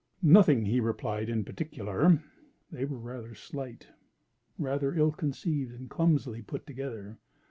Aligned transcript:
"Nothing," 0.23 0.65
he 0.65 0.79
replied, 0.79 1.29
"in 1.29 1.43
particular." 1.45 2.23
They 2.71 2.85
were 2.85 2.97
rather 2.97 3.35
slight, 3.35 3.89
rather 4.57 4.95
ill 4.95 5.11
conceived, 5.11 5.73
and 5.75 5.91
clumsily 5.91 6.41
put 6.41 6.65
together. 6.65 7.19